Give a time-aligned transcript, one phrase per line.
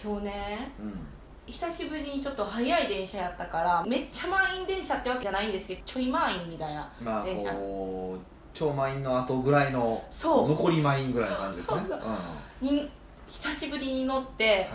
[0.00, 0.98] 今日ねうん。
[1.46, 7.52] 久しぶりにちょっと早い電車やったからめっちゃ満員電車ってわけじゃないんですけどちょい満員みたいなまあ電車。
[7.52, 10.48] こう超満員の後ぐらいのそう。
[10.50, 12.88] 残り満員ぐらいの感じですね。
[13.28, 14.66] 久しぶりに乗って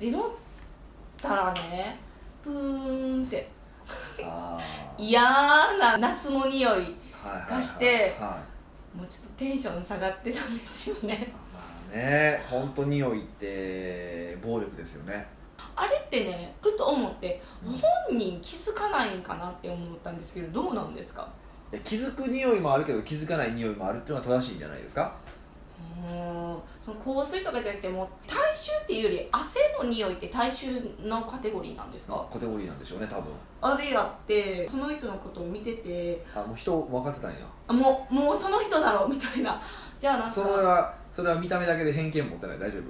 [0.00, 0.30] で乗っ
[1.20, 1.98] たらね
[2.42, 3.48] プーンって。
[4.98, 8.38] 嫌な夏の匂いはいはいはいがしては
[8.94, 11.32] いもうちょっとテンション下がってたんですよね。
[11.32, 11.47] まあ
[11.88, 12.44] ね。
[12.48, 15.26] 本当匂いって暴力ですよね。
[15.74, 17.72] あれってねふと思ってうん。
[17.72, 17.82] 本
[18.18, 21.28] 人気づかないんかなって思ったんですけどどうなんですか？
[21.72, 25.14] いや気づく匂いもあるけど気づかない匂いもあるっていうのは正しいんじゃないですか？
[26.00, 30.66] うーんその香水とかじゃなくてもう体臭っていうより汗の匂いって体臭
[31.00, 32.26] のカテゴリーなんですか？
[32.30, 33.32] カテゴリーなんでしょうね多分。
[33.60, 37.38] あれやってその人のことを見ててあもう人分かってたんや。
[37.68, 39.60] あもうもうその人だろうみたいな
[40.00, 40.30] じゃあなんか。
[40.30, 42.58] そそれはそれは見た目だけで偏見持ってない。
[42.58, 42.82] 大丈夫。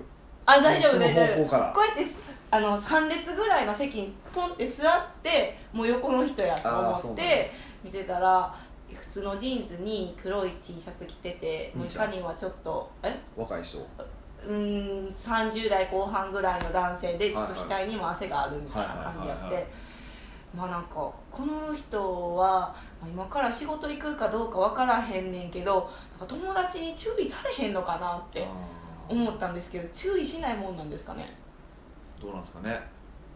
[0.46, 1.46] あ大丈夫大丈夫。
[1.46, 7.50] こうやってすあの3列ぐらいの席にポンって座ってもう横の人やと思って
[7.84, 8.54] 見てたら
[8.90, 13.14] 普通のジーンズに黒い T シャツ着ててもういかにはちょっとえ？
[13.36, 13.86] 若い人。
[14.46, 19.66] うーん30代後半ぐらいの男性でちょっと額にも汗があるみたいな感じやって
[20.56, 20.94] まあなんか
[21.30, 28.46] この人はまあ今から仕事行くかどうか分からへんねんけどなんか友達に注意されへんのかなって
[29.08, 31.36] 思ったんですけど注意しないもんなんですかね？
[32.20, 32.80] どうなんですかね？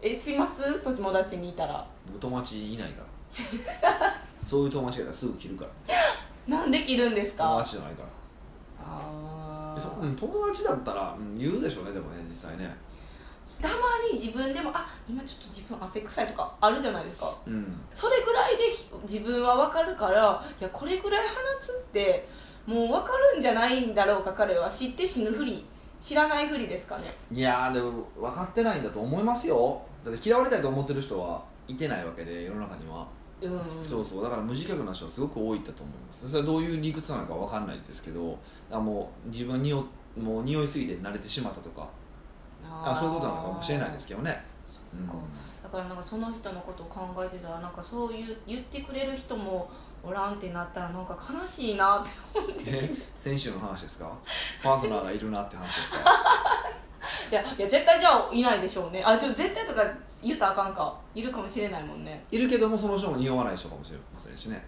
[0.01, 0.79] えします？
[0.81, 1.85] 友達にいたら。
[2.07, 3.01] 僕友達いないか
[3.81, 4.13] ら。
[4.45, 5.65] そういう友達がいたらすぐ切るか
[6.47, 6.57] ら。
[6.57, 8.09] なんで着るんです友か達じゃないから。
[8.85, 12.75] あえそーうん友達だったら、うん、言うでしょうねでもね実際ね
[13.61, 13.75] たま
[14.11, 17.33] に自分でもあ今ちょっと自分汗臭いとかあるじゃないですか。
[17.47, 17.79] うん。
[17.93, 22.27] それぐらいでひ自分は分かるからいやこれぐらい放つって
[22.65, 24.69] もう分かるんじゃないんだろうか彼は。
[24.69, 25.65] 知って死ぬふり
[26.01, 27.15] 知らないふりですかね。
[27.31, 29.81] いやーでも分かってないんだと思いますよ。
[30.03, 33.07] だって嫌われたいと思ってる人はいてないわけで世の中には、
[33.41, 33.85] うん。
[33.85, 34.23] そうそう。
[34.23, 36.29] だから無自覚な人はすごく多いんだと思います。
[36.29, 38.37] それはどういう理屈なのか分かんないですけど
[38.69, 39.85] あもう自分にお
[40.19, 41.87] もう匂いすぎて慣れてしまったとか
[42.85, 44.43] あそういうことなのかもしれないですけどね、
[44.93, 45.07] うん。
[45.07, 45.13] か
[45.63, 49.69] だからなんかその人のことを考えてたらなんかそういう言ってくれる人も
[50.03, 52.11] おらんってなったらなんか悲しいなって
[52.65, 52.91] え？
[53.15, 54.11] 先週の話ですか？
[54.61, 55.97] パートナーがいるなって話ですか？
[57.29, 59.03] じゃあいや絶対じゃあいないでしょうね。
[59.03, 59.81] あちょ絶対とか
[60.21, 60.93] 言ったらあかんか。
[61.15, 62.23] いるかもしれないもんね。
[62.31, 64.63] いるけどもその人も匂わない人かもしれませんしね。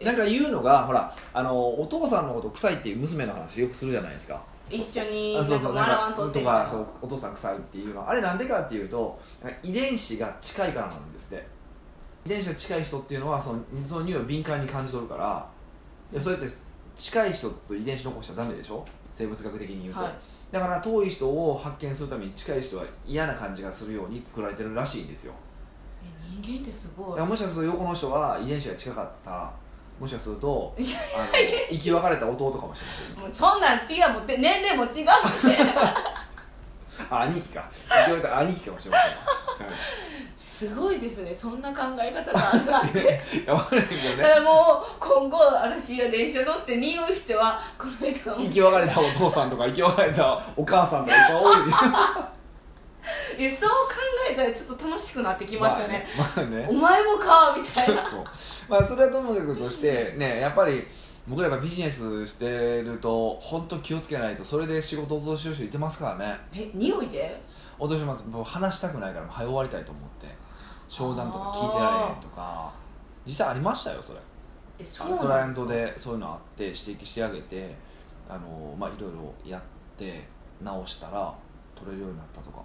[0.00, 9.20] えなんか言うのがほらあのお父さんのこと臭いっていう娘の話よくするじゃないですか一緒にあなんか笑わんとってとかそうお父さん臭いっていうのはあれなんでかっていうと
[9.62, 11.46] 遺伝子が近いからなんですって。
[12.24, 15.48] 遺伝子が近い人っていうのはそのその匂いを敏感に感じ取るから
[16.12, 16.48] いやそうやって
[16.96, 18.84] 近い人と遺伝子残しちゃダメでしょ？
[19.12, 20.12] 生物学的に言うと、はい。
[20.52, 25.32] だから遠い人を発見するために近い人は嫌な感じがするように作られてるらしいんですよ。
[26.04, 26.06] え
[26.40, 27.20] 人間ってすごい。
[27.20, 29.52] もしかすると横の人は遺伝子が近かった
[30.02, 30.86] もしかするとあの
[31.70, 33.22] 生き別れた弟かもしれません。
[33.22, 34.26] もうそんなん違うもん。
[34.26, 35.06] で年齢も違うって。
[37.08, 37.70] あ兄貴か。
[37.88, 39.06] 生き別れた兄貴かもしれませ
[39.64, 39.76] ん、はい。
[40.36, 41.32] すごいですね。
[41.32, 42.98] そんな考え方があるなんて。
[42.98, 43.04] い
[43.46, 44.22] や分からないけどね。
[44.24, 48.46] だからもう今後私が電車乗って匂う人はこの人がもう。
[48.48, 51.58] 生き別れたお父さんとか生き別れたお母さんとかいっぱい多い
[53.38, 53.94] えそう考
[54.30, 56.66] えたらちょっと楽しくなってきましたね,、まあね,、まあね。
[56.68, 58.02] お前もかみたいな。
[58.68, 60.86] まあそれはともかくとしてねやっぱり
[61.26, 66.38] 僕らやっぱビジネスしてると本当気をつけないとそれで仕事を落としる人いてますからね。
[66.52, 67.40] え匂いで？
[67.78, 68.26] 落とします？
[68.28, 70.26] もう話したくないから早終わりたいと思って。
[70.88, 72.72] 商談とか聞いてられへんとか。
[73.24, 74.18] 実際ありましたよそれ。
[74.78, 77.74] えそうクライアントでそういうのあって指摘してあげて
[78.28, 79.62] あのまあいろいろやっ
[79.96, 80.26] て
[80.60, 81.32] 直したら
[81.74, 82.62] 取れるようになったとか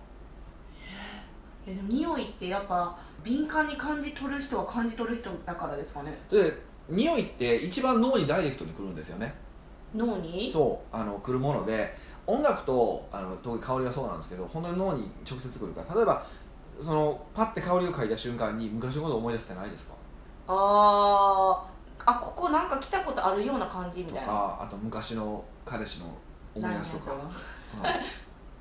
[1.67, 6.17] えでも匂いってやっぱ敏感に感じ取る人は感じ取る人だからですかね？
[6.31, 6.51] で
[6.89, 9.33] 匂いって一番脳にダイレクトに来るんですよね。
[9.93, 10.49] 脳に？
[10.51, 11.93] そうあの来るもので
[12.25, 15.95] 音楽とあの特に香りはそうなんですけど本当に脳に直接来るから。
[15.95, 16.25] 例えば
[16.79, 19.93] そのパッて香りを嗅いだ瞬間に昔のことを思い出してないですか？
[20.47, 24.27] あーあここなんか来たことあるような感じみとたいな。
[24.27, 26.05] かあと昔の彼氏の
[26.55, 27.11] 思い出すとか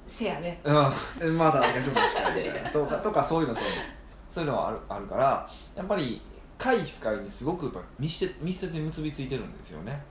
[0.06, 0.60] せやね。
[0.64, 3.82] うん、うん、まだ逆もしかりみたいなとかとかそういうのそういうの
[4.30, 6.20] そういうのはあるあるからやっぱり
[6.58, 10.02] 快不快にすごくやっぱ密接密接に結びついてるんですよね、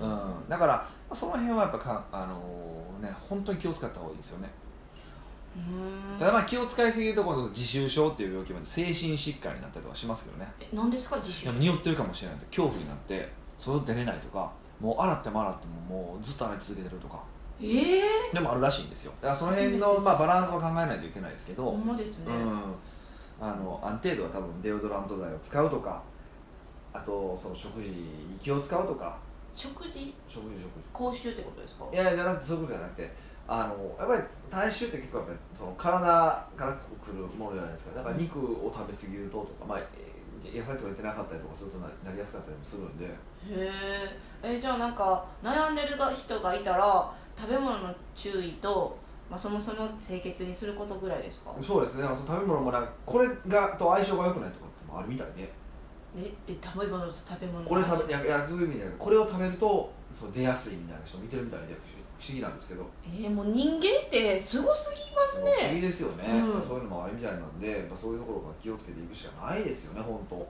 [0.00, 0.10] ううん。
[0.10, 4.50] ん、だからその辺はやっぱかあのね本当に気を使った方がいいですよね。
[6.18, 10.50] ただまあ気を使いすぎると今度自習症っていう病気まで精神疾患になったりとかしますけどね。
[10.60, 17.22] え何ですか自習でも匂ってるかもしれないと恐怖になって外出れないとかもう洗っても洗ってももうずっと洗い続けてるとか
[17.60, 18.02] ええ
[18.32, 19.12] でもあるらしいんですよ。
[19.20, 22.74] だからその辺の、まあ、バランスを考えないといけないですけど、ほんまですね、うん、
[23.40, 26.02] あのある程度は多分デオドラント剤を使うとか
[26.92, 29.18] あとその食事に気を使うとか。
[29.52, 30.12] 食事？
[30.28, 30.60] 食事
[30.92, 31.84] 食口臭ってことですか？
[31.84, 33.12] 事いやじゃなくてそういうことじゃなくて
[33.46, 36.02] あのやっぱり体臭って結構やっぱりその体
[36.56, 36.72] から
[37.04, 37.94] くるものじゃないですか。
[37.96, 40.14] だから肉を食べ過ぎるととか、まあ、えー
[40.44, 43.06] 野菜取れてなかったりとかするとななりやすかったりもするんで。
[43.06, 43.10] へ
[44.42, 48.96] ええじゃあなんか悩んでる人がいたら食べ物の注意と、
[49.30, 51.52] まあ、そもそも清潔にすることぐらいですか？
[51.62, 52.02] そうですね。
[52.02, 55.50] だからその食べ物もなんかこれがと相性が良くないとかってもあるみたいね
[56.16, 61.93] ええ食べ物と食べ物のこれ食べいやいやそういう意味じゃないこれを食べるとそう出やすいみたいな人見てるみたいで不
[62.26, 62.86] 思議なんですけど。
[63.04, 66.62] えー、もう人間ってすごすぎます不思議ねですよね、うん。
[66.62, 70.36] そういうのもあるみたいなんで、まあ、そういうところから気をつけていくしかないですよね本当。
[70.36, 70.44] うん。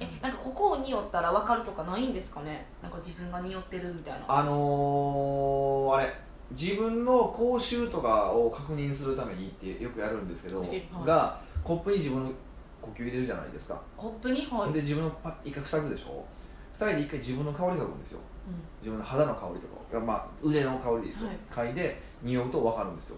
[0.00, 2.66] えなんかここを匂ったら分かるとかないんですかね？
[2.82, 4.24] なんか自分が匂ってるみたいな。
[4.28, 6.12] あのー、あれ。
[6.50, 10.82] 自分の口臭とかを確認するためにってよくやるんですけど、はい。
[11.06, 12.30] がコップに自分の
[12.82, 14.46] 呼吸入れるじゃないですか、コップに？
[14.50, 16.22] はい、で自分のパッ一回塞ぐでしょ？
[16.72, 18.20] 塞いで一回自分の香り嗅ぐんですよ。
[18.46, 18.54] うん。
[18.80, 21.68] 自分の肌の香りとかまあ腕の香りですよ、はい。
[21.68, 23.16] 嗅いで匂うと分かるんですよ。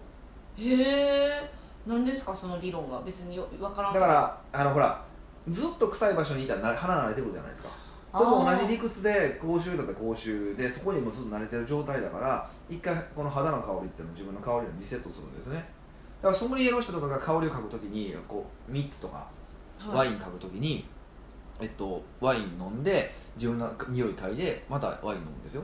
[0.57, 1.51] へえ
[1.85, 5.03] 何ですかその理論は別によ分からんだからあのほら
[5.47, 7.69] ずっと臭い場所にいたらな鼻慣れてくるじゃないですか。
[8.13, 15.55] それと同じ理屈で口臭だったら口臭でそこにもずっと慣れてる状態だから一回この肌の香りっていうのを自分の香りをリセットするんですね。
[16.21, 19.27] だからソムリエの人とかが香りを嗅ぐときにこう3つとか
[19.89, 20.09] ワはい。
[20.09, 20.87] イン嗅ぐときに、
[21.59, 25.63] えっと、ワイン飲んで自分の匂い嗅いでまたワイン飲むんですよ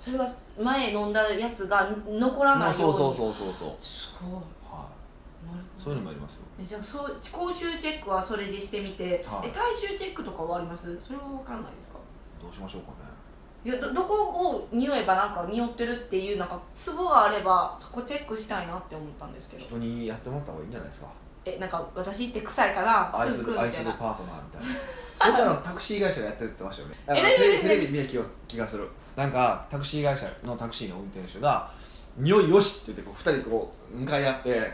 [0.00, 0.26] それは
[0.58, 2.96] 前飲んだやつが残らないように。
[2.98, 4.32] そうそうそうそうそう、すごい。
[4.34, 6.42] はい、そういうのもありますよ。
[6.60, 9.48] えじゃあそう口臭チェックはそれでしてみて、はい。
[9.48, 10.98] え体臭チェックとかはあります？
[10.98, 11.98] それは分かんないですか？
[12.42, 12.94] どうしましょうかね。
[13.62, 19.62] いやどどこを匂えばなんか匂ってるっていうなんかツボがあればそこチェックしたいなって思ったんですけど。
[19.64, 21.08] 人にやってもらった方がいいんじゃないですか？
[21.44, 24.66] えなんか私って臭いかな愛する愛するパートナーみたいな。
[25.26, 27.60] 僕らのタクシー会社がやってるって言ってましたよね。
[27.60, 28.88] テレビ見た気が気がする
[29.20, 31.70] なんかタクシー会社のタクシーの運転手が
[32.16, 34.72] 「匂いよし!」って言ってこう2人こう向かい合って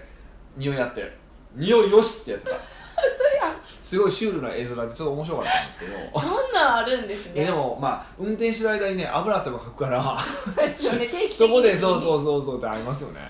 [0.57, 1.17] 匂い合って
[1.57, 2.57] 「匂いよし!」ってやってた。
[3.83, 6.21] すごいシュールな絵面でちょっと面白かったんですけど。
[6.21, 7.33] そんなんあるんですね。
[7.43, 10.01] えでもまあ運転してる間にね油汗もかくから
[11.29, 13.21] そこでそうそうそうそうってありますよね。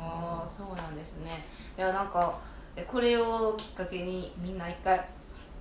[0.00, 1.46] ああそうなんですね。
[1.76, 2.38] いやなんか
[2.74, 5.02] えこれをきっかけにみんな一回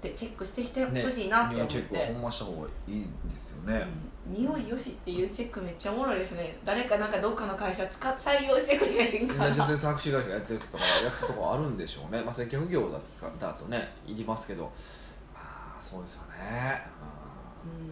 [0.02, 6.58] でチェックしてきてほしいなって思って、匂いチェックはほんました方がいいんですよね、うん匂いよしっていうチェックめっちゃおもろいですね。
[6.66, 13.00] 誰かなんかどっかの会社使っ採用してくれへんかないや実際タクシー会社がやってるとかやってるとこあるんでしょうね、まあ、接客業だ
[13.40, 14.64] だとねいりますけど。
[15.34, 15.42] ま
[15.78, 16.82] あそうですよね、
[17.66, 17.72] うん。
[17.72, 17.92] う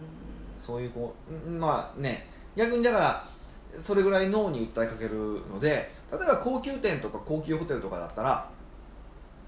[0.58, 2.26] そういうこううんまあね。
[2.56, 3.28] 逆にだから
[3.80, 8.48] それぐらい脳に訴えかけるので例えば高級店とか高級ホテルとかだったら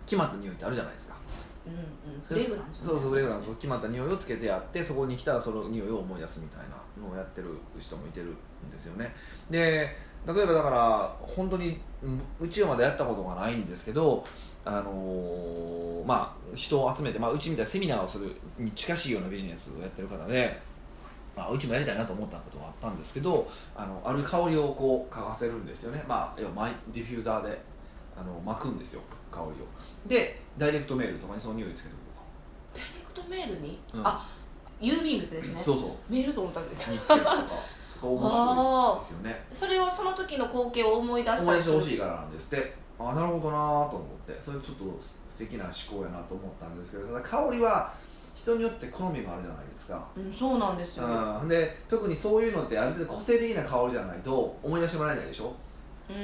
[0.04, 1.16] 決まった匂いってあるじゃないですか
[1.66, 7.48] うんうんフレグランスそうそうレグランス決まった匂いをつけてやってそこに来たらその匂いを思い出すみたいなのをやってる
[7.78, 9.14] 人もいてるんですよね
[9.50, 9.96] で
[10.26, 14.24] 例えばだから本当にうんうちはまだやったことがないんですけど
[14.64, 20.58] あのーまあ人を集めて、まあ、うちみたいなセミナーをするに近しいようなビジネスをやってる方で、
[21.36, 27.60] まあ、うちもやりたいなと思ったことがあったんですけどあのある香りをこう嗅がせるんですよね、まあ、要はマイディフューザーで
[28.16, 29.66] あの巻くんですよ香りを
[30.06, 32.26] でダイレクトメールとかにその匂いつけておくとか。
[32.74, 34.06] ダイレクトメールに、うん。
[34.06, 34.28] あ
[34.80, 35.62] 郵便物ですね。
[35.62, 36.12] そうそう。
[36.12, 36.90] メールと思ったんです。
[36.90, 37.34] につけるとか
[38.02, 39.44] 面白いですよね。
[39.50, 42.74] それはその時の光景を思い出した思い出してほいしいからなんですって。
[42.98, 44.40] あなるほどなと思って。
[44.40, 44.84] それちょっと
[45.36, 47.92] 素敵な思考やなと思ったんですけどただ香りは
[48.34, 51.04] 人によって好みもあるじゃないですか、うん、そうなんですよ、
[51.42, 55.52] うん、で特にそういうのってある程度個性的な香りじゃないと思い出してもらえないでしょ、うん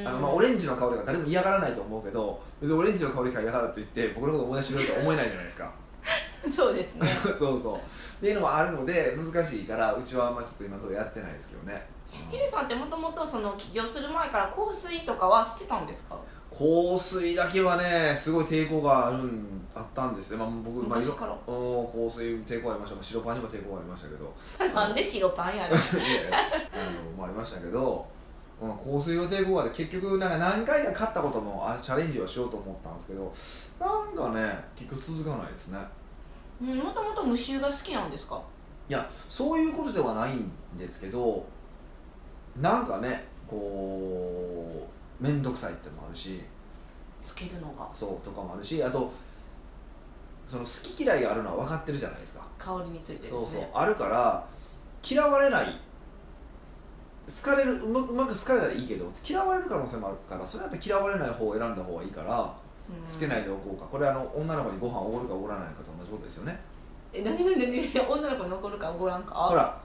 [0.07, 5.73] あのまあ、オレンジの香りが誰も嫌がらないと思うけど別にオレンジの香りが嫌がると言って僕のこと思い出してくれるとは思えないじゃないですか。
[6.53, 7.07] そうですね。
[7.25, 7.77] そうそう。
[7.77, 7.81] っ
[8.21, 11.87] ていうのもあるので難しいからうちはまあちょっと今のところやってないですけどね。
[12.31, 16.17] ヒデさんってもともとその起業する前から香水とかはしてたんですか？
[16.53, 21.33] 香水だけはねすごい抵抗があるんあったんですね、まあ、僕、昔から。
[21.33, 24.35] うん香水抵抗ありました、まあ、白パンにも抵抗ありましたけど。
[24.75, 25.71] なんで白パンやねん。
[25.71, 26.39] いやいや。
[26.75, 28.07] あのもありましたけど、
[28.63, 33.35] うん、香水の抵抗があって結局なんか何回か買ったこともあれチャレンジはしようと思ったんですけど
[33.81, 35.79] なんかね結局続かないですね。
[36.61, 38.41] うんもともと無臭が好きなんですか？
[38.89, 41.45] いやそういうことではないんですけど
[42.61, 44.89] なんかねこ
[45.21, 46.41] う面倒くさいってのもあるし
[47.25, 47.89] つけるのが。
[47.93, 49.13] そうとかもあるしあと
[50.47, 52.47] その好き嫌いがあるのは分かってるじゃないですか。
[52.59, 53.29] 香りについてね。
[53.31, 54.47] そうそうあるから
[55.03, 55.81] 嫌われない
[57.27, 62.55] 好かれるうまうまく好かれたらいいけど嫌われる可能性もあるからそれだったら嫌われない方を選んだ方がいいから
[63.09, 63.87] つけないでおこうか。
[63.87, 66.61] これあの女の子にご飯おごるかおごらないかと同じことですよね。
[67.13, 69.35] え何何何女の子に残るかおごらんか？
[69.35, 69.81] ほら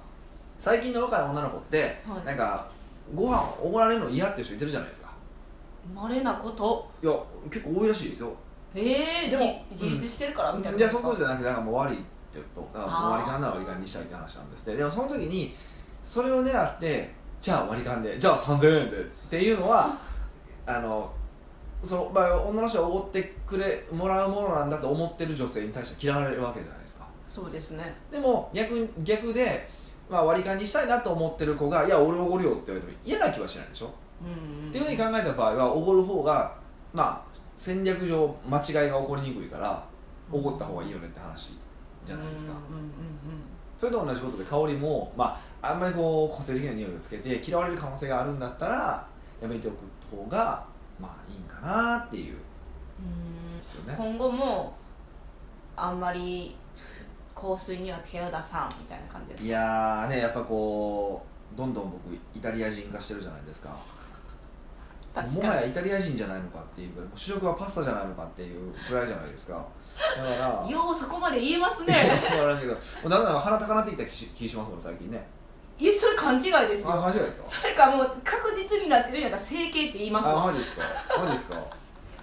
[0.58, 2.26] 最近の若い女の子ってはい。
[2.26, 2.68] なんか
[3.14, 5.12] ご飯おごられるの嫌っていう人いてるじゃないですか。
[5.94, 6.90] まれなこと。
[7.02, 7.14] いや
[7.52, 8.34] 結構多いらしいですよ。
[8.76, 12.02] ええでも自自立してるからみたいなじゃあそこじゃなくてなんかもう悪いっ
[12.34, 12.68] てと。
[12.74, 14.78] だからもう割り勘なら割り勘にしたいって話なんですって。
[14.78, 15.56] でもその時に
[16.04, 17.14] それを狙って
[17.48, 19.98] じゃあ割り勘でじゃあ3000円でっていうのは
[20.66, 21.10] あの
[21.82, 27.08] そのまあ、女の人がおごってくれもらうものなんだと思ってる女性に対して嫌われるわけじゃないですか。
[27.26, 27.96] そうですね。
[28.12, 29.70] でも逆逆で、
[30.10, 34.70] まあ、割り勘にしたいなと思ってる子が「いや俺おごるよ」って言われても嫌な気はしないでしょ、うんうん。
[34.70, 36.54] っていうふうに考えた場合はおごる方が
[36.92, 37.22] まあ
[37.56, 39.88] 戦略上間違いが起こりにくいから
[40.30, 41.58] おごった方がいいよねって話
[42.06, 42.92] じゃないですか、うんうんうん。
[43.78, 49.08] それと同じことで香りも、まあ、あんまりこう個性的な匂いをつけて嫌われる可能性があるんだったら
[49.42, 49.78] やめておく
[50.16, 50.66] 方が
[51.00, 52.38] まあいいんかなっていう。
[53.00, 53.58] うん。
[53.58, 53.96] ですよね。
[53.98, 54.76] 今後も
[55.76, 56.56] あんまり
[57.36, 61.24] 香水には手を出さんみたいな感じですいやーねやっぱこ
[61.54, 63.76] うどんどん僕イタリア人化してるじゃないですか。
[65.14, 69.66] 確もはやかイタリア人じゃないのかっていう主食はパスタじゃないのかっていうくらいじゃないですか。
[70.16, 71.94] だからに ようそこまで言えますね。
[72.24, 75.28] だからだけどもうだんだん鼻高なってきた気しますもん最近ね
[75.80, 77.44] いやそれ勘違いですあよマジですか？
[77.48, 80.84] それかもう確実になってるんやったら整形って言いますあわマジですか？
[81.24, 81.56] マジですか？
[81.56, 81.60] い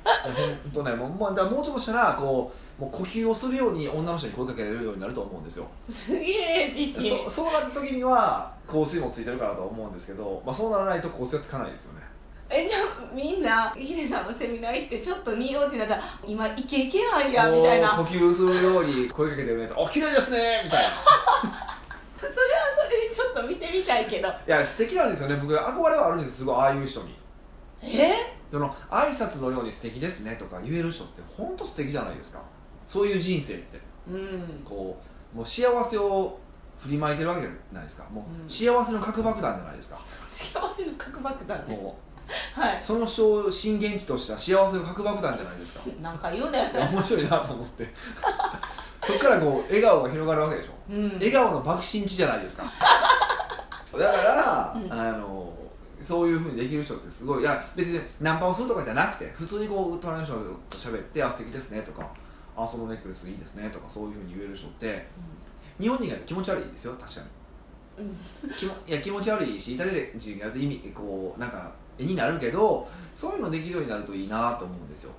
[0.06, 5.66] やほんとねもう,、まあ、だもうちょっとしたらこうもう呼吸をするように女の人に声かけられるようになると思うんですよ。
[5.88, 7.24] すげえ自信。
[7.24, 12.00] そそうなった時には香水もついてるかなとは思うんですけど、まあ、そうならないと香水はつかないですよね。
[12.50, 12.82] えじゃあ
[13.14, 17.90] みんなヒデさんのセミナー行ってちょっと匂うってなったら今イケイケなんやみたいな。
[17.96, 20.90] 呼吸するように声かけてくれて「お綺麗ですね」みたいな。
[22.20, 22.30] そ れ
[23.44, 24.28] と見てみたいけど。
[24.28, 25.36] いや素敵なんですよね。
[25.36, 27.14] 僕憧れはあるんですすごいああいう人に。
[27.82, 28.14] え？
[28.50, 32.42] その挨拶のように素敵ですねとか言える人って本当素敵じゃないですか。
[32.86, 33.80] そういう人生って。
[34.08, 34.62] うん。
[34.64, 34.96] こ
[35.34, 36.38] うもう幸せを
[36.78, 38.04] 振りまいてるわけじゃないですか。
[38.10, 41.76] もう幸せの核爆弾じゃないですか、幸せの核爆弾ね。
[41.76, 41.98] も
[42.54, 45.80] はうその人を震源地とした幸せの核爆弾じゃないですか。
[45.88, 46.70] い なんか言うね。
[46.74, 47.92] 面白いなと思って。
[49.04, 50.72] そこからこう笑顔が広がるわけでしょ。
[50.90, 51.12] うん。
[51.14, 52.64] 笑顔の爆心地じゃないですか
[53.98, 55.52] だから、うんあの
[56.00, 60.34] そういうふうにできる人ってすごいいや別にナンパをするとかじゃなくて普通にこう隣の人
[60.68, 62.06] と喋って「あ素敵ですね」とか
[62.56, 65.06] 「あそのネックレスいいですね」とかそういうふうに言える人って
[65.80, 67.20] 日本人が気持ち悪いですよ確か
[67.98, 68.08] うん。
[68.50, 75.12] に気もいや気持ち悪いしイタリア人がやると意味こうなんか絵になるけどそういうのできるようになるといいなと思うんですよ。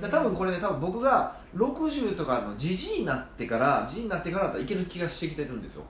[0.00, 5.82] 多分これね多分僕が60とかのじじいになってからじじいになってからだったらいける気がしてきてるんですよ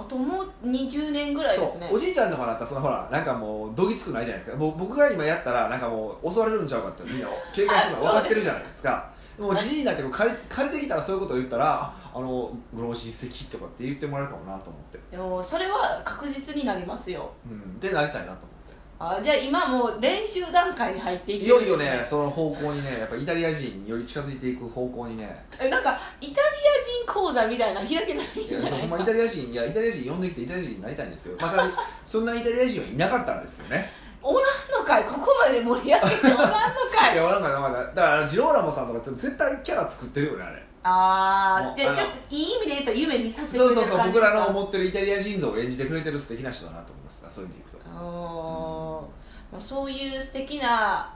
[0.00, 1.88] あともう20年ぐらいですね。
[1.92, 4.58] おじいちゃんとかだったらそのほらなんかもうどぎつくないじゃないですか。
[4.58, 9.10] もう僕が今やったらなんかもう襲われるんちゃうかってみんな警戒するの分かってるじゃないですか。
[9.38, 14.98] もうじじいになって借り借りてきたらそういうことを言ったらああのご老人素敵とかって言ってもらえるかもなと思って。
[15.10, 17.30] でもそれは確実になりますよ。
[17.48, 18.57] うんでなりたいなと思って
[19.00, 25.44] あじゃあ今もう練習段階に入っていいよいよねその方向にねやっぱイタリア人により近づいていく方向にね。
[25.60, 29.02] えなんかイタリア人講座みたいなの開けたらいいんじゃないですか？
[29.02, 31.62] イタリア人いやイタリア人呼んできてイタリア人になりたいんですけどまた
[32.04, 33.88] そんなイタリア人はいなかったんですけどね
[34.22, 35.04] おらんのかい。
[35.04, 36.46] ここまで盛り上げておらんの
[36.92, 37.14] かい。
[37.14, 40.62] いやなんかなんかだからジローラモさんとかって絶対キャラ作ってるよねあれ。
[40.84, 49.08] ああじゃあちょっといい意味で言うと夢見させてそうそうそう僕らの思思ってるイタリア人像を演じてくれてる素敵な人だなと思いますそういう意味でいくと。
[49.50, 51.12] まあ、そういう素敵な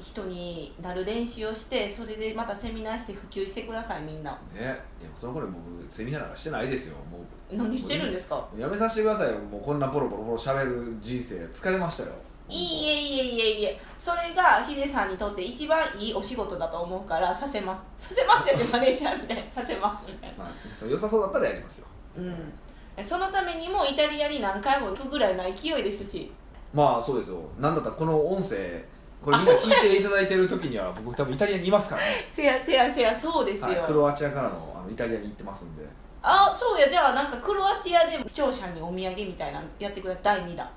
[0.00, 4.30] 人になる練習をしてそれでまたセミナーして普及してくださいみんな。
[4.54, 4.60] ね。
[4.60, 4.76] いや
[5.16, 5.56] その頃僕
[5.92, 7.18] セミナーなんかしてないですよも
[7.52, 7.56] う。
[7.56, 8.46] 何してるんですか？
[8.58, 9.38] やめさせてくださいよ。
[9.38, 12.10] もうこんなポロポロポロ喋る人生疲れましたよ
[12.50, 13.80] いいえいえいえいえ。
[13.98, 20.44] それがヒデさんにとって一番いいお仕事だと思うからさせますさせますよってマネージャーみたいな させますみたいな。
[20.44, 21.86] まあ良さそうだったらやりますよ。
[22.16, 23.04] うん。
[23.04, 26.32] そのためにもイタリアに何回も行くぐらいの勢いですし。
[26.74, 27.36] まあそうですよ。
[27.58, 28.84] なんだったらこの音声
[29.22, 35.84] これみんな聞いていただいてる時には 僕多分イタリアにいますからね、せやせやせやそうですよ、はい、クロアチアからのあのイタリアに行ってますんで。
[36.22, 40.68] あそうやじゃあなんかクロアチアで視聴者にお土産みたいなのやってくれ第2弾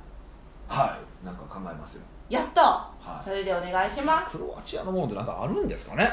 [0.74, 1.26] はい。
[1.26, 2.04] なんか考えますよ。
[2.30, 3.24] やった、はい。
[3.24, 4.38] それでお願いします。
[4.38, 6.10] クロアチアのものってなんかあるんですかね？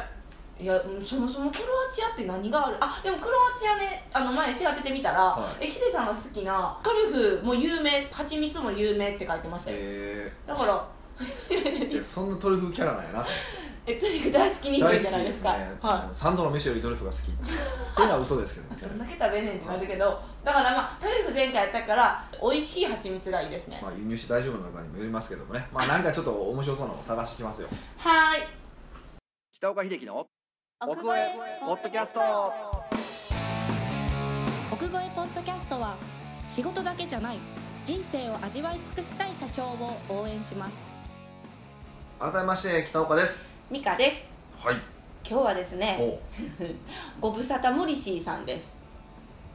[0.59, 2.76] いやうんそもそもクロアチアって何がある？
[2.81, 9.76] あでもクロアチアねあの前調べてみたら、はえヒデさんが好きなトリュフも有名蜂蜜も有名って書いてましたよ。
[9.81, 10.85] えだから
[12.02, 13.26] そんなトリュフキャラなんやな
[13.87, 15.57] えトリュフ大好き人間じゃないですか。
[15.57, 15.71] ね。
[15.81, 17.21] は三度の飯よりドリフが好き。
[17.21, 20.21] っていうのは嘘ですけどいどんだけ食べんねんってなるけど。
[20.45, 23.81] だからまあトリュフ前回やったから美味しい蜂蜜がいいですね。
[23.83, 25.67] まあ輸入して大丈夫なのかにもよりますけどもね。
[25.73, 27.69] まあなんかちょっと面白そうなのを探してきますよ。
[27.99, 28.43] はーい。
[29.53, 30.27] 北岡秀樹の
[30.87, 32.21] 奥越えポッドキャスト。
[34.73, 35.97] 奥越えポッドキャストは
[36.49, 37.39] 仕事だけじゃない
[37.85, 40.79] 人生を味わい尽くしたい社長を応援します。
[42.21, 44.29] 改めまして北岡ですミカです。
[44.59, 44.75] はい。
[45.25, 46.19] 今日はですねお。
[47.31, 48.77] ご無沙汰モリシーさんです。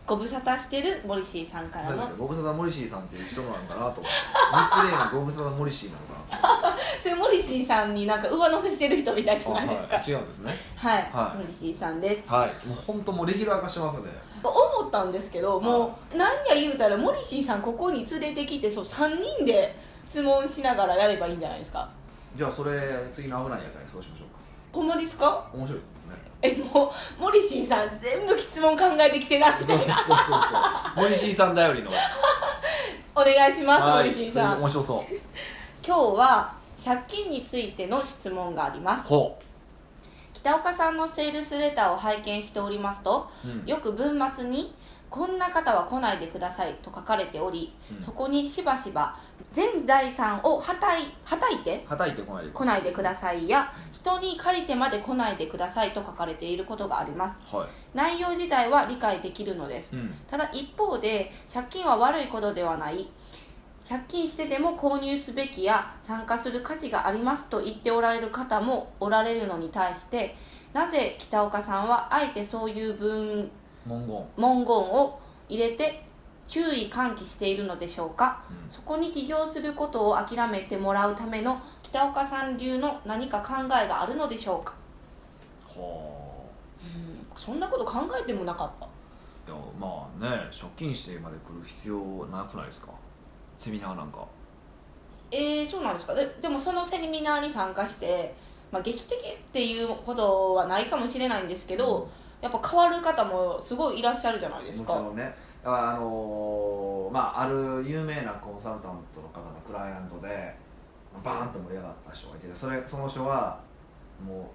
[0.07, 3.79] ご無沙汰してるモリシーさんからのそうですよご無沙汰モリシーさんっていう人なのかなと。
[3.79, 6.77] 思ってニックネームご無沙汰モリシーなのかなと。
[7.03, 9.95] それモリシーさんになんか上乗せしてる人みたいじゃないですか。
[9.98, 10.57] はい、違うんですね。
[10.77, 11.38] はい、はい。
[11.38, 12.24] モリシーさんです。
[12.25, 12.67] はい。
[12.67, 14.10] もう本当もうレギュラー化してますので
[14.41, 19.75] 思ったんですけどもう何や言うたらモリシーさんここに連れてきてそう3人で
[20.07, 21.89] 質問しながらやればいいんじゃないですか
[22.36, 22.72] じゃあそれ
[23.12, 24.36] 次の危ないやからにそうしましょうか。
[24.74, 25.48] ほんまですか？
[25.54, 25.86] 面白いね。
[26.42, 30.36] えもうモリシーさん全部質問考えてきてなみたいなそうそうそうそ
[31.01, 31.04] う。
[31.04, 31.92] モリシーさん頼りの。
[33.15, 34.60] お願いします、はいモリシーさん。
[34.60, 35.15] 面白そう。
[35.86, 39.08] 今日は借金についての質問があります。
[39.08, 39.38] ほ
[40.34, 44.75] 北岡さんのセールスレターを拝見しておりますとう、うん、よく文末に
[45.09, 48.01] 「こんな方は来ないでください」と書かれており、うん。
[48.01, 49.15] そこにしばしば
[49.51, 57.55] 全財産をはたいはたいてはたいてこないで来ないでくださいや人に借りてまで来ないでくださいと書かれていることがあります。
[57.55, 59.95] は内容自体は理解できるのです。
[59.95, 63.07] い、うん、ただ一方で借金は悪いことではない。
[63.88, 70.35] 借金してでも購入すべきや参加する価値がありますと言っておられる方もおられるのに対して
[70.74, 73.51] なぜ北岡さんはあえてそういう文
[73.86, 76.04] 文言、文言を入れて
[76.48, 78.44] 注意喚起しているのでしょうか？
[78.50, 78.70] うん。
[78.70, 84.74] そこに起業することを諦めてもらうための北岡さん流の何か考えがあるのでしょうか？
[85.68, 86.44] は
[86.82, 87.25] うん。
[87.36, 88.86] そんなこと考えてもなかった。
[88.86, 88.89] あ
[89.48, 92.92] いやまあね借金してまで来る必要なくないですか？
[93.60, 94.25] セミナーなんか。
[95.32, 96.13] えー、そうなんですか？
[96.13, 98.36] ででもそのセミナーに参加して、
[98.72, 102.10] まあ、劇的っていうことはないかもしれないんですけど、
[102.45, 104.93] やっぱ変わる方もすごいいらっしゃるじゃないですか。
[104.93, 110.55] もちろんねだからあのーまあある有名なコンサルタントの方のクライアントで
[111.23, 113.60] バーンと盛り上がった人がいてそれその人は
[114.23, 114.51] も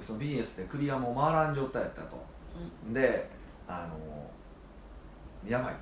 [0.00, 2.16] うそのビジネスで首がもう回らん状態やったと、
[2.92, 3.30] で
[3.66, 5.74] あのーやばい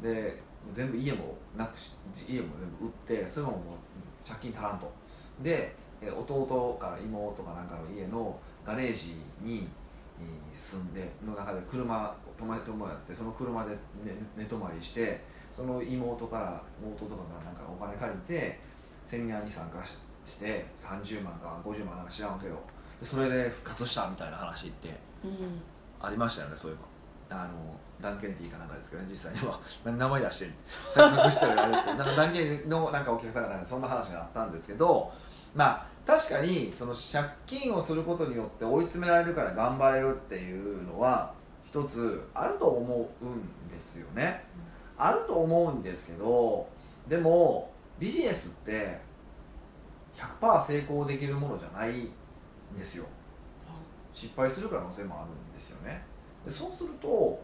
[0.00, 0.08] と。
[0.08, 1.92] で全部家もなくし
[2.28, 3.60] 家も全部売ってそれももう
[4.28, 4.90] 借金足らんと。
[5.40, 9.68] でえ弟か妹かなんかの家のガレージにえー
[10.52, 13.70] 住んでの中で車泊まり泊まってその車で
[14.04, 15.20] 寝寝泊まりして
[15.50, 18.60] その妹から妹とかがなんかお金借りて
[19.06, 22.54] セミナーに参加しして30万か50万なんか知らんけど
[23.00, 24.88] でそれで復活したみたいな話って
[25.24, 25.60] うん。
[26.00, 26.76] ありましたよねそういえ
[27.30, 27.42] ば。
[27.42, 27.52] あの
[28.00, 29.58] ダン・ケネディかなんかですけどね実際には。
[29.84, 30.52] 何 名前出して隠
[31.32, 31.96] したらあれですけど。
[31.98, 35.12] なんかダン・ケネディのなんかお客さんがそんな話があったんですけど
[35.54, 41.32] まあ確かにその借金をすることによって追い詰められるから頑張れるっていうのは
[41.64, 44.44] 一つあると思うんですよね、
[44.98, 46.68] あると思うんですけど
[47.08, 49.00] でもビジネスって
[50.16, 52.10] 100%成功できるものじゃないん
[52.76, 53.06] ですよ。
[54.12, 56.02] 失敗する可能性もあるんですよね。
[56.44, 57.42] でそうすると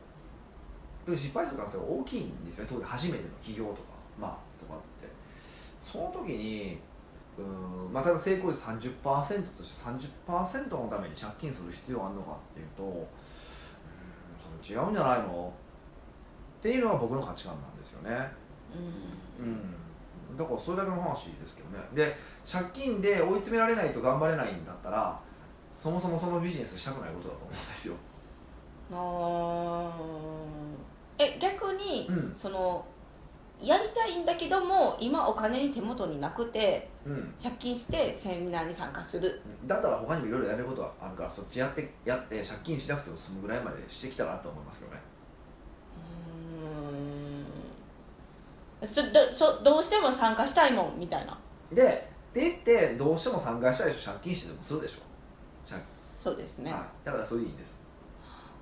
[1.07, 2.71] で失敗する可能性が大きいんですよね。
[2.71, 3.79] 特に初めての起業とか
[4.21, 5.09] まあとかって。
[5.81, 6.79] その時に
[7.39, 7.45] うー
[7.91, 9.91] んまあ例えば成功率30%として
[10.27, 12.97] 30%のために借金する必要があるのかっていうとうーん
[14.63, 15.53] それ違うんじゃないの
[16.59, 18.33] っていうのが僕の価値観なんですよね。
[19.39, 20.37] うん。
[20.37, 21.79] だからそれだけの話ですけどね。
[21.95, 22.17] で
[22.51, 25.19] 借金で追い詰められないと頑張れないんだったら
[25.77, 27.95] そもそもそのビジネスしたくないことだと思うんですよ。
[28.93, 31.25] あー。
[31.25, 32.35] え逆に、うん。
[32.37, 32.85] その
[33.61, 37.35] やりたいんだけども今お金に手元になくてうん。
[37.43, 39.41] 借金してセミナーに参加する。
[39.67, 45.01] だったら他にもいろいろやれることがあるからそっちやってやって借金しなくても済むぐらいまでしてきたらと思いますけどね。
[48.81, 48.89] うーん。
[48.89, 51.37] そどそどうしても参加したいもんみたいな。
[51.73, 54.99] でって言ってどうしても参加したい人借金してでもするでしょ、
[55.69, 57.85] 借そうですね、はい、だからそれでいいんです。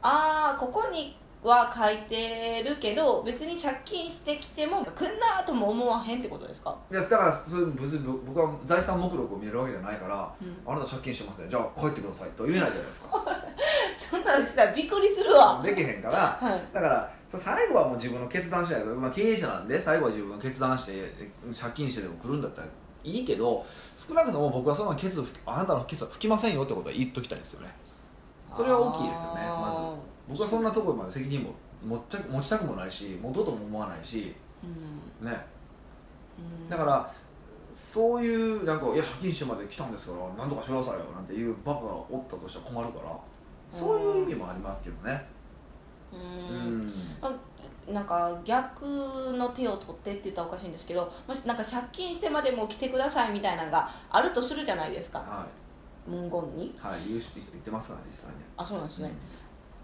[0.00, 11.48] ああここには書いてるけど別に借金してきても来んなとも思わへんってことですか、いやだからそれ別に僕は財産目録を見れるわけじゃないからうん、あなた借金してますね。
[11.48, 13.08] じゃあ帰ってくださいとは言えないじゃないですか。
[14.10, 15.60] そんなんしたらびっくりするわ。
[15.64, 16.62] できへんからはい。
[16.72, 21.12] だから最後はもう自分の決断しないと、まあ、経営者なんで最後は自分の決断して
[21.58, 22.68] 借金してでも来るんだったら
[23.04, 27.74] いいけど少なくとも僕はそのケツあなたのケツは吹きませんよってことは言っときたいんですよね。
[28.48, 29.76] それは大きいですよねまず。
[29.76, 31.50] あ僕はそんなところまで責任も
[31.84, 35.30] 持っちゃ持ちたくもないし持とうとも思わないしーうん。
[35.30, 35.46] ね。
[36.38, 36.68] うん。
[36.68, 37.12] だから
[37.72, 43.16] そういうなんかいや借金してまで来たんですから何とかしてくださいよなんていうバカがおったとしたら困るから
[43.70, 45.26] そういう意味もありますけどね。
[46.12, 46.86] ううん。
[46.86, 46.92] ん
[47.92, 55.18] なんか逆の手を取ってって言ったらおかしいんですけどもしなんか借金してまでも来てくださいみたいなのがあるとするじゃないですか。
[55.20, 55.46] は
[56.06, 56.66] 文言に。
[56.66, 57.00] いはい。
[57.08, 57.22] 言っ
[57.62, 59.12] てますからね実際ねあそうなんですね、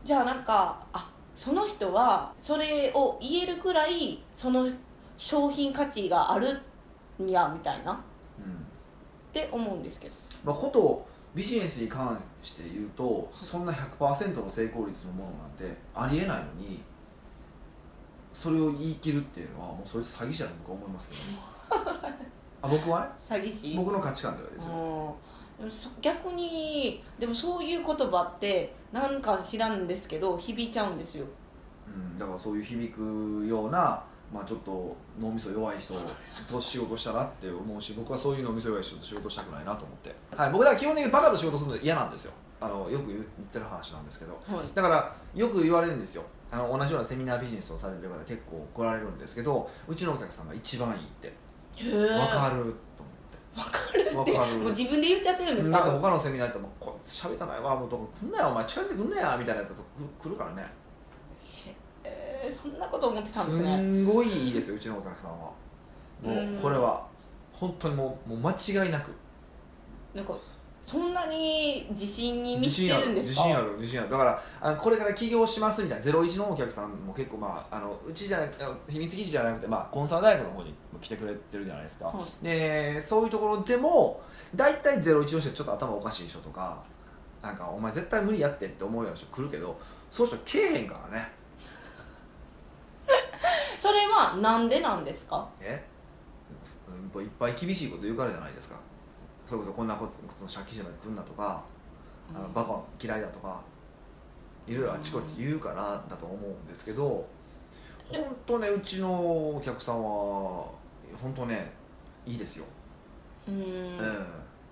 [0.05, 4.69] じゃあなんかあその人はそれを言えるくらいその
[5.17, 6.61] 商品価値がある
[7.23, 7.93] んやみたいな。
[7.93, 7.97] っ
[8.39, 8.67] うん。
[9.33, 10.15] て思うんですけど。
[10.45, 16.83] まあ、ことビジネスに関して言うとそんな100%の成功率のものなんてありえないのに
[18.33, 21.39] それを言い切るっていうのはもうそれ詐欺師だと僕は思いますけどね。
[22.63, 23.07] あ僕はね？
[23.21, 23.75] 詐欺師？
[23.77, 25.15] 僕の価値観ではですよ、
[26.01, 31.27] 逆にでもそういう言葉ってなんか知らんですけど響いちゃうんですよ。
[31.87, 35.95] うん、だからそういう響くような、まあ、ちょっと脳みそ弱い人
[36.49, 42.33] と仕事したらって思うし僕はそういう脳みそ弱い人と仕事したくないなと思って、はい、僕だから基本的にバカと仕事するの嫌なんですよ。
[42.61, 44.33] あのよく言ってる話なんですけど。
[44.47, 44.67] はい。
[44.75, 46.25] だからよく言われるんですよ。
[46.51, 51.33] あの同じようなセミナービジネスをされてる方結構来られるんですけどうちのお客さんが一番いいって。
[51.75, 51.91] 分
[52.29, 52.92] かるって
[53.55, 54.11] 分かるって。
[54.13, 59.83] もう自分で言っちゃってるんですかだって他のセミナー行ってもこいつ喋ったないわもうどこ来んなよお前近づいてくんなやみたいなやつだと
[60.23, 60.67] 来るからね。
[62.05, 65.37] えーそんなこと思ってたんですすねんごいいいですようちのお客さんは。
[65.39, 65.53] も
[66.25, 66.59] うん。
[66.59, 67.07] うこれは
[67.53, 68.51] 本当にもうもう間
[68.85, 69.11] 違いなく。
[70.15, 70.35] なんか
[70.85, 73.43] そんなに自信に満ちてるるんですか？
[73.45, 74.11] 自信ある自信ある。
[74.11, 78.55] だからあのこれから起業しますみたいな01のお客さんも結構まああのうちじゃなく
[78.91, 84.21] 秘密基地じゃなくて、まあ、コンサル大学の方に来てくれてるじゃないですか、はでそういうところでも
[84.55, 86.83] 大体01の人ちょっと頭おかしい人とか
[87.41, 89.79] なんかお前絶対無理やってって思うような人来るけど
[90.11, 91.29] そういう人来えへんからね。
[93.79, 95.49] それはなんでなんですか？
[95.61, 95.85] え？
[97.15, 98.77] うんいっぱい厳しいこと言うからじゃないですか
[99.47, 101.63] それこそこんなことその借金してまで来んなとか、
[102.35, 103.61] あのバカ嫌いだとか
[104.67, 107.27] いろいろあちこち言うからだと思うんですけど
[108.09, 109.11] 本当ねうちの
[109.57, 110.67] お客さんは
[111.21, 111.73] 本当ね
[112.25, 112.65] いいですよ、
[113.49, 113.55] うん。
[113.55, 113.99] うん。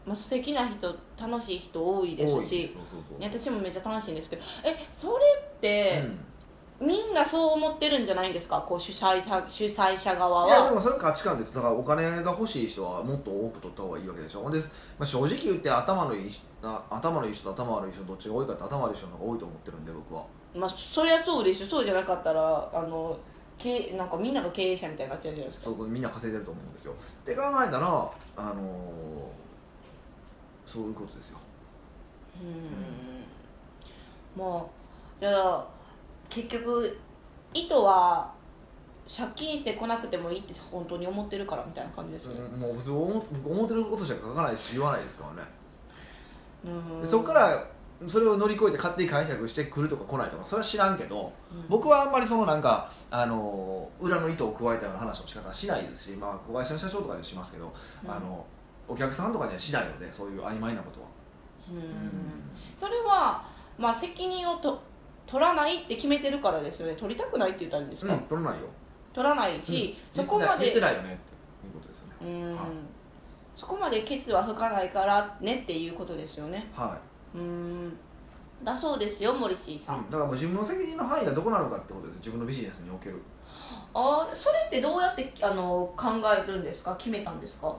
[0.06, 2.76] まあ、素敵な人楽しい人多いですし
[3.20, 6.04] 私もめっちゃ楽しいんですけどえそれって、
[6.80, 8.64] みんなそう思ってるんじゃないんですか？
[8.66, 11.54] こう主催者主催者側うん、いやではもそれ価値観です。
[11.54, 14.50] だからお金が欲しい人はもっと多く取った方がいいわけでしょ。
[14.50, 14.64] で、ま
[15.00, 20.24] あ、正直言って頭のいい頭のいい人と頭悪い人どっちが多いかって頭悪い人の方が多いと思ってるんで僕は。
[20.54, 21.66] まあそりゃそうでしょ。
[21.66, 23.18] そうじゃなかったらあの
[23.58, 25.66] 経なんかみんなが経営者みたいになっちゃうじゃないですか。
[25.66, 26.92] そこみんな稼いでると思うんですよ。
[26.92, 28.64] って考えたらあのー
[30.66, 31.38] そういうことですよ。
[32.40, 32.44] う
[34.40, 34.42] ん。
[34.42, 34.64] まあ
[35.20, 35.66] じゃあ
[36.30, 36.98] 結局
[37.52, 38.32] 意図は
[39.08, 45.48] 借金してこなくてもいいって本当に思ってるからみたいな感じですね、もう思僕思ってることしか書かないし言わないですからね、
[46.64, 47.02] うん。
[47.02, 47.66] でそこから
[48.06, 51.64] それを乗り越えて勝手に解釈してくるとか来ないとかそれは知らんけどうん。
[51.68, 57.72] 僕はあんまりそのなんかあの裏の意図を加えたような話の仕方はしないですし、まあ、子会社の社長とかにはしますけど、
[58.04, 58.10] うん。
[58.10, 58.46] あの
[58.86, 61.06] お客さんとかにはしないのでそういう曖昧なことは、
[61.70, 61.82] うん。
[62.76, 63.44] それは
[63.76, 64.80] まあ責任をと
[65.30, 66.94] 取らないって決めてるからですよね。
[66.94, 68.66] 取りたくないって言ったんですか、うん、取らないよ。
[69.12, 70.24] 取らないし、うん。
[70.24, 71.16] そこまで言ってないよねっ
[71.60, 72.14] ていうことですよね。
[72.22, 72.66] うん、はい。
[73.54, 76.68] そこまでケツは吹かないからねっていうことですよね。
[76.74, 76.98] は
[77.34, 77.38] い。
[77.38, 77.96] うん。
[78.64, 80.04] だそうですよ森氏さん、うん。
[80.10, 83.22] だからもう自分の責任の範囲がどこなのかってことです自分のビジネスにおける。
[83.94, 86.94] あそれってどうやってあの考えるんですか？
[86.96, 87.74] 決めたんですか？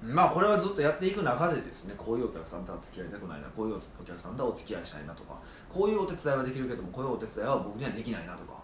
[0.00, 5.40] まあこれはずっとやっていく中でですねこういうお客さんとは付き合いたくないなこういうお客さんとはお付き合いしたいなとか
[5.72, 8.62] こういうお手伝いはできるけどもこういうお手伝いは僕にはできないなとか、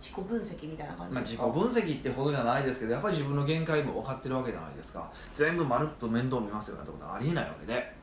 [0.00, 5.10] 自己分析みたいな感じまあ、自己分析ってほどじゃないですけどやっぱり自分の限界も分かってるわけじゃないですか。
[5.34, 7.94] 全部まるっと面倒見ますよなんてことはありえないわけで。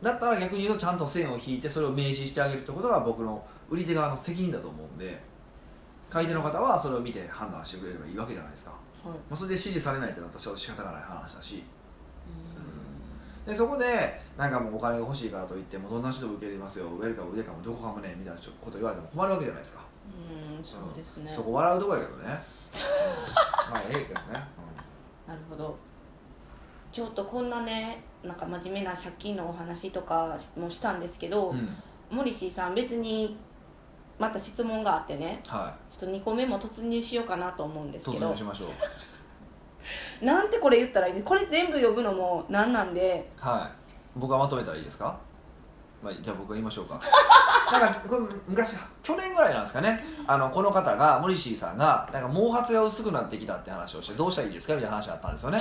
[0.00, 5.20] だったら逆に言うとちゃんと線を引いてそれを明示してあげるってことが僕の売り手側の責任だと思うんで
[6.08, 9.18] 買い手の方はそれを見て判断してくれればいいわけじゃないですか、うんはい。
[9.28, 11.56] まあ、それで指示されないってなったら仕方がない話だし。
[11.56, 11.77] うん
[13.48, 19.80] でそこでなんかもうお金が欲しいからといってもうどんな人も受け入れますよウェルカム腕かもどこかもねみたいなこと言われても困るわけじゃないですか。
[20.06, 22.26] うんそうですね、そこ笑うとこやけどね、う
[23.70, 24.44] んまあええけどね、
[25.26, 25.76] なるほど。
[26.92, 31.58] ちょっとこんなねなんか真面目な借金のお話とかもしたんですけど、うん。
[32.10, 33.38] うん、モリシーさん別に
[34.18, 38.26] また質問があってねはちょっと2個目も突入しようかなと思ういんですけど。
[38.26, 38.68] 突入しましょう
[40.22, 41.14] なんてこれ言ったらいい？
[41.14, 43.30] のこれ全部読むのもなんなんで？
[43.38, 44.18] はい。
[44.18, 45.16] 僕がまとめたらいいですか、
[46.02, 46.98] まあ、じゃあ僕が言いましょうか。
[47.70, 50.02] なんかこれ昔去年ぐらいなんですかね。
[50.26, 54.74] あのこの方がモリシーさんがなんか毛髪が薄くなってきたって話をしてどうしたらいいですか？
[54.74, 55.60] みたいな話があったんですよね。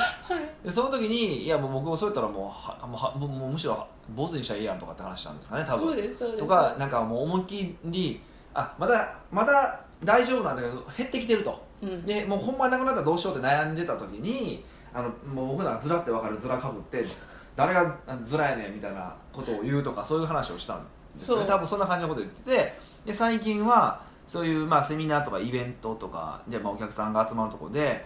[0.63, 3.85] でその時にいやもう僕もそうやったらもうはもうはもうもうむしろ
[4.15, 5.87] 坊主にしたらいいやんとかって話したんですかね多分。
[5.87, 6.39] そうですそうです。
[6.39, 8.21] とかなんかもう思いっきり
[8.53, 11.65] あまだまだ大丈夫なんだけど減ってきてると。
[11.81, 12.05] うん。
[12.05, 17.05] でもうほんまなくなったらどうしようって悩んでた時にあのもう僕なんかずらって分かるずらかぶって
[17.55, 20.85] 誰がずらやねんみたいなことを言うとかそういう話をしたん
[21.17, 21.45] ですよね。
[21.45, 28.05] 多分そんな感じのこと言っててで最近はそういう、まあ、セミナーとかイベントとかで、まあ、お客さんが集まるところで、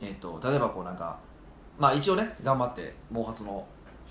[0.00, 1.18] えっと例えばこうなんか
[1.78, 3.66] まあ一応ね頑張って毛髪の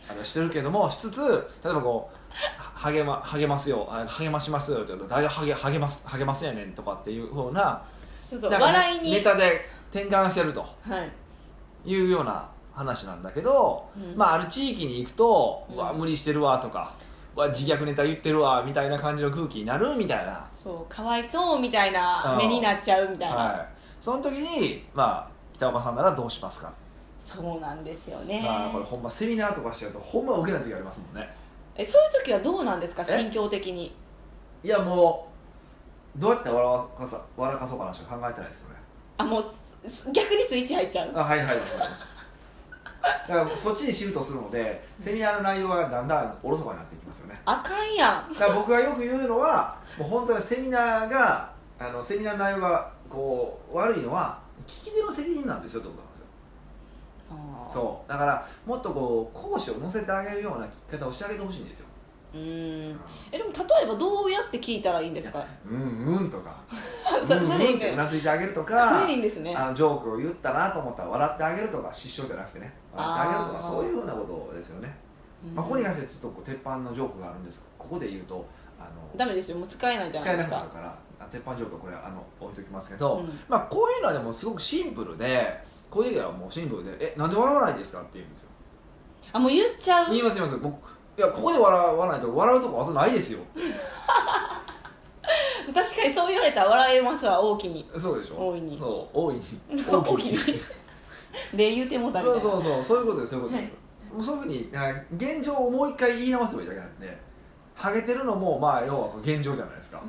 [0.09, 1.21] あれをしてるけどもしつつ
[1.63, 2.24] 例えばこうは
[2.75, 3.87] 励ま励ますよ。
[3.89, 4.79] あ励ましますよ。
[4.79, 7.83] って言うと誰が励励ます励ますやねんとかっていうふうな
[8.25, 8.51] そうそう。
[8.51, 9.11] 笑いに。
[9.11, 10.61] ネタで転換してると。
[10.61, 10.67] は
[11.85, 11.89] い。
[11.89, 14.17] いうような話なんだけど、うん。
[14.17, 16.93] まあある地域に行くと「うわ無理してるわ」とか
[17.35, 23.67] 「うわ自虐ネタ言ってるわ」みたいな感じの空気になるみたいな、そうかわいそうみたいな目になっちゃうみたいな、はい、
[24.01, 26.73] その時にまあ北岡さんならどうしますか、
[27.23, 31.29] そうなんですよね、まあこれほんまセミナーとかしちゃうとほんま受けない時ありますもんね
[31.77, 33.01] えそういう時はどうなんですか？
[33.03, 33.05] え？
[33.05, 33.95] 心境的に。
[34.63, 35.27] いやも
[36.17, 38.75] うどうやって笑わかさ笑かそうかなしか考えてないですよね。
[39.17, 41.11] あもうす逆にスイッチ入っちゃう？
[41.13, 42.07] あはいはいそうです。
[43.27, 47.39] だからそっちにシフトするのでセミナーの内容はだんだんおろそかになっていきますよね。
[47.45, 48.33] あかんやん。
[48.33, 56.01] だから僕がよく言うのはもう本当にセミナーがあのセミナーの内容がこう悪いのは聞き手の責任なんですよってこと
[57.67, 58.09] そう。
[58.09, 61.87] だからもっとこう講師を乗せてあげるような聞き方をしてあげてほしいんですよ。
[62.33, 62.99] うーん。
[63.31, 65.43] えでも例えばどうやって聞いたらいいんですか？
[65.69, 66.05] うん。
[66.17, 66.55] うんとか。
[67.21, 69.55] うんうんうなずいてあげるとそかれいいんですね。
[69.55, 72.73] あのジョークを言ったなと思ったら笑ってあげるとか失笑じゃなくてね。
[72.93, 74.97] 笑ってあげるとかそういうふうなことですよね、
[75.53, 78.45] まあ、ここに関してはちょっとこう鉄板のジョークがあるんですここで言うと
[78.79, 79.57] あのダメですよ。
[79.57, 80.55] もう使えないじゃな使えいですか。
[80.57, 83.39] なくなるからあ鉄板ジョークはこれあの置いときますけど、うん。
[83.47, 88.49] まあ、こういうのはでもすごくシンプルでこういう時はもうシンプルで「えなんで笑わないんですか?」って言うんですよ。
[89.33, 90.09] あもう言っちゃう。
[90.09, 90.59] 言います言います。
[90.61, 90.73] 僕
[91.17, 93.39] いやここで笑わないと笑うとこあとないですよ。
[95.73, 97.89] 確かにそう言われたら笑えますわ大きに。
[97.97, 98.35] そうでしょ。
[98.35, 98.77] 大いに。
[98.77, 99.41] そう大い に。
[99.89, 100.37] 大きに。
[101.53, 102.41] 例言うてもうたみたいな。
[102.41, 103.77] そうそうそうそういうことですそういうことです、
[104.13, 107.17] もうそういうふうにあ現状をもう一回言い直せばいいだけなんで
[107.73, 110.01] ハゲてるのもまあ要は現状じゃないですか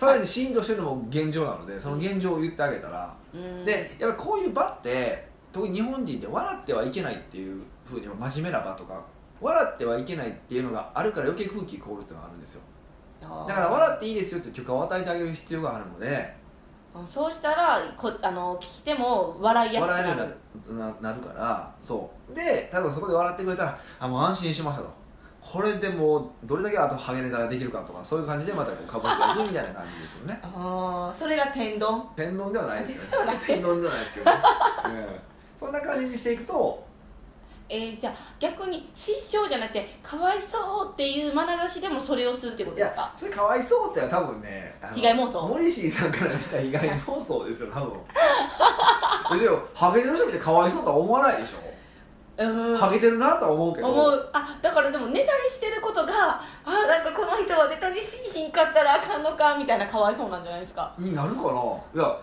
[0.00, 3.66] さらに振動してるのも現状なのでその現状を言ってあげたら、うん。
[3.66, 9.04] でやっぱりこういう場って特に日本人って笑ってはいけないっていうふうに真面目な場とか
[9.42, 12.62] 笑ってはいけないっていうのがあるから余計空気凍るっていうのがあるんですよ。
[13.20, 16.40] だから笑っていいですよって許可を与えてあげる必要があるので。
[16.94, 20.30] あそうしたらこあの聞き手も笑いやすく笑えるなよ
[20.66, 21.02] うる。
[21.02, 21.74] なるから。
[21.82, 22.34] そう。
[22.34, 24.99] で多分そこで笑ってくれたらあもう安心しましたと
[25.42, 30.38] これでもうどれだけあとハゲネタができるかとかそういう感じでまたこうかぶっていくみたいな感じですよね。
[30.44, 32.02] ああそれが天丼？
[32.14, 34.36] 天丼ではないですけど天丼じゃないですけど、ね
[34.88, 35.20] ええ。
[35.56, 36.90] そんな感じにしていくと。
[37.72, 43.12] えー、じゃあ逆に失笑じゃなくてかわいそうっていう眼差しでもそれをするってことですか？
[43.16, 45.46] それかわいそうってのは多分ね被害妄想。
[45.46, 47.92] モリシーさんから見た被害妄想ですよ多分。
[49.38, 51.58] えでもハゲてる人見てかわいそうとは思わないでしょ、
[52.40, 53.88] うんハゲてるなとは思うけど。
[53.88, 54.30] 思う。
[54.32, 60.92] あだからでもネタにしてることがあなんかこの人はネタにしひんかったらあかんのかみたいなかわいそうなんじゃないですか。
[60.98, 61.48] になるかな。
[61.94, 62.18] いや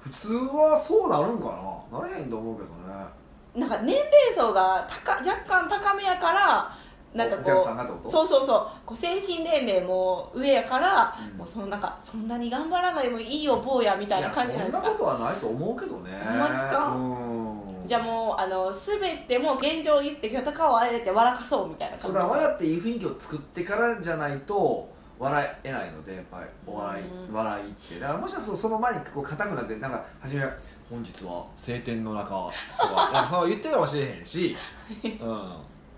[0.00, 1.46] 普通はそうなるんか
[1.92, 2.00] な。
[2.00, 3.06] なれへんと思うけどね。
[3.54, 6.76] なんか年齢層が高若干高めやから
[7.14, 8.08] なんかお客さこんがってこと？
[8.08, 8.46] うそうそう。
[8.46, 11.38] そうこう精神年齢も上やから、うん。
[11.38, 14.78] もうそのなんかそんなに頑張らないでもいいよ坊やみたいな感じなんですか？
[14.80, 16.20] いやそんなことはないと思うけどね。
[16.26, 16.86] ほんまですか？
[16.88, 17.41] うん
[17.86, 22.46] じゃあもうあの全てもう現状を言って今日高をあえて笑かそうみたいなそう感じですだ。
[22.46, 28.08] 笑っていい雰囲気を作ってからじゃないと笑えないのでやっぱりお笑いうん笑いってだ。
[28.08, 30.52] からもしかするとその前にこう硬くなってなんか初めは
[30.90, 34.56] 「本日は晴天の中」とかそう言ってるかもしれへんし、
[35.04, 35.52] うん、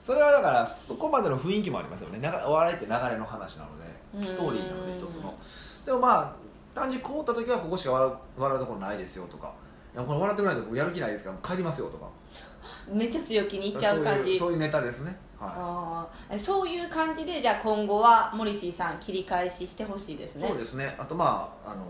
[0.05, 3.70] それはだからそこまでの雰囲気もありますよねお笑いって流れの話なの
[4.20, 5.35] でストーリーなので一つの
[5.85, 6.44] でもまあ
[6.75, 9.53] 単純に凍った時はここしか笑う笑うところないですよとか
[9.95, 11.31] いやこれ笑ってくれないと僕やる気ないですか？
[11.31, 12.09] ら帰りますよとか。
[12.89, 14.39] めっちゃ強気にいっちゃう感じ。
[14.39, 15.17] そういうネタですね。
[15.39, 16.35] はい。
[16.35, 20.49] あそういう感じでじゃあ今後はモリシーさん切り返ししてほしいですね。
[20.49, 20.95] そうですね。
[20.99, 21.83] あとまああの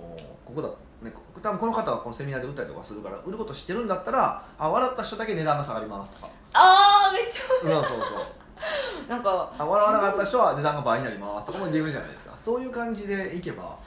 [0.44, 0.68] ここだ
[1.02, 6.28] ねこ多分この方はこのセミナーで売ったりとかするから売ること知ってるんだったらあ笑った人だけ値段が下がりますとか。
[6.52, 7.98] ああめっちそうそうそう。
[9.08, 12.36] ゃなんかあ笑わなかった人は値段が倍になりますとかもできるじゃないですか。
[12.36, 13.78] そういう感じでいけばあ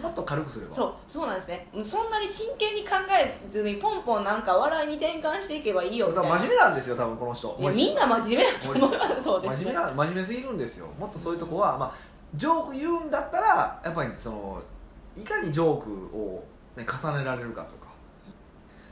[0.00, 0.74] もっと軽くすれば。
[0.74, 1.68] そうそうなんですね。
[1.82, 6.36] そんなに真剣に考えずにポンポンなんか笑いに転換していけばいいよみたいな。
[6.36, 7.56] 真面目なんですよ多分この人。
[7.60, 8.90] いやみんな真面目だと思う。
[9.22, 9.64] そうですね。
[9.64, 10.86] 真面目な真面目すぎるんですよ。
[10.98, 11.92] もっとそういうとこは、まあ、
[12.34, 14.62] ジョーク言うんだったらやっぱりその
[15.16, 16.42] いかにジョークを、
[16.76, 17.90] ね、重ねられるかとか。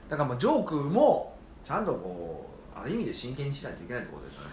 [0.08, 4.50] だからまあジョークもちゃんとこうある意味で真剣にしないといけないってことですよね。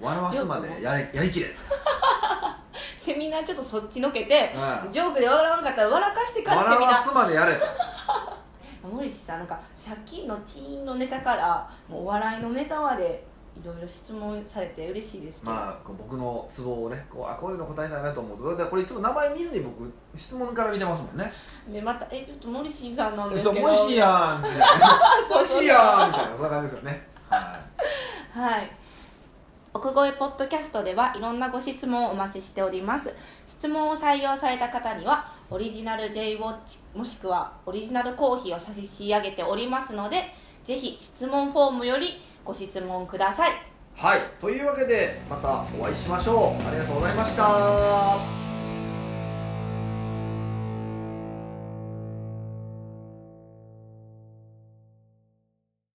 [0.00, 1.54] 笑わすまでやれやりきれ、
[3.02, 7.54] セミナーちょっとそっちのけてうんジョークで笑わんかったら笑かしてからセミナわすまでやれ。
[7.54, 7.60] と
[8.88, 13.24] 森氏さんなんか借金のチーンのネタからもうお笑いのネタまで
[13.60, 21.32] いろいろ質問されて嬉しいですけど、まあこう僕のツボをねこうあこういうの答えたいなと思うとだからこれいつも名前見ずに僕質問から見てますもんね。
[21.72, 24.66] でまた「えちょっと森氏さんなんですけど」そう、もしやんみたいな。
[25.40, 27.08] もしやんみたいな、そんな感じですよね。
[27.28, 27.60] は
[28.32, 28.70] はい
[29.74, 33.12] 奥越ポッドキャストではいろんなご質問をお待ちしております
[33.46, 46.66] 質問を採用された方にはオリジナル J ウォッチもしくはオリジナルコーヒーを差し上げておりますのでぜひ質問フォームよりご質問くださいはい、というわけで、またお会いしましょう。
[46.66, 48.51] ありがとうございました。